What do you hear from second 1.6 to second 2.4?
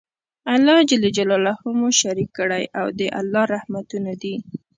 مو شريک